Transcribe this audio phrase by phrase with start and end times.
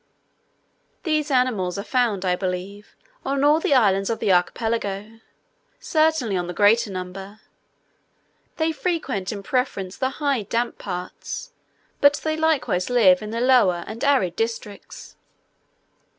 [1.03, 5.19] These animals are found, I believe, on all the islands of the archipelago;
[5.79, 7.41] certainly on the greater number.
[8.57, 11.51] They frequent in preference the high damp parts,
[11.99, 15.17] but they likewise live in the lower and arid districts.